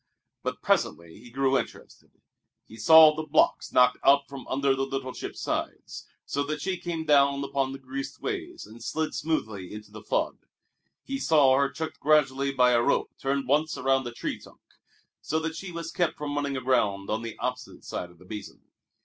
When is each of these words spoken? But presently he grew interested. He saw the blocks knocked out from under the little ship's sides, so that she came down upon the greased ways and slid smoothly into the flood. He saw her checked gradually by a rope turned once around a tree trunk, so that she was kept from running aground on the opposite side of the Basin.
But 0.41 0.63
presently 0.63 1.19
he 1.19 1.29
grew 1.29 1.59
interested. 1.59 2.09
He 2.65 2.75
saw 2.75 3.13
the 3.15 3.21
blocks 3.21 3.71
knocked 3.71 3.99
out 4.03 4.27
from 4.27 4.47
under 4.47 4.73
the 4.75 4.87
little 4.87 5.13
ship's 5.13 5.39
sides, 5.39 6.07
so 6.25 6.41
that 6.45 6.59
she 6.59 6.77
came 6.77 7.05
down 7.05 7.43
upon 7.43 7.71
the 7.71 7.77
greased 7.77 8.19
ways 8.19 8.65
and 8.65 8.83
slid 8.83 9.13
smoothly 9.13 9.71
into 9.71 9.91
the 9.91 10.01
flood. 10.01 10.39
He 11.03 11.19
saw 11.19 11.55
her 11.55 11.69
checked 11.69 11.99
gradually 11.99 12.51
by 12.51 12.71
a 12.71 12.81
rope 12.81 13.11
turned 13.19 13.47
once 13.47 13.77
around 13.77 14.07
a 14.07 14.11
tree 14.11 14.39
trunk, 14.39 14.61
so 15.21 15.37
that 15.37 15.55
she 15.55 15.71
was 15.71 15.91
kept 15.91 16.17
from 16.17 16.33
running 16.33 16.57
aground 16.57 17.11
on 17.11 17.21
the 17.21 17.37
opposite 17.37 17.83
side 17.83 18.09
of 18.09 18.17
the 18.17 18.25
Basin. 18.25 18.63